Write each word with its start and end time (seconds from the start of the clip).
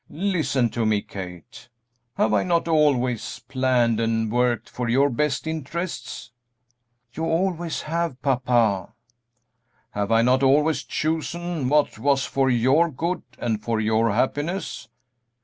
Listen 0.09 0.71
to 0.71 0.83
me, 0.83 1.03
Kate: 1.03 1.69
have 2.15 2.33
I 2.33 2.41
not 2.41 2.67
always 2.67 3.37
planned 3.47 3.99
and 3.99 4.31
worked 4.31 4.67
for 4.67 4.89
your 4.89 5.11
best 5.11 5.45
interests?" 5.45 6.31
"You 7.13 7.23
always 7.25 7.83
have, 7.83 8.19
papa." 8.23 8.95
"Have 9.91 10.11
I 10.11 10.23
not 10.23 10.41
always 10.41 10.81
chosen 10.81 11.69
what 11.69 11.99
was 11.99 12.25
for 12.25 12.49
your 12.49 12.89
good 12.89 13.21
and 13.37 13.61
for 13.61 13.79
your 13.79 14.09
happiness?" 14.11 14.89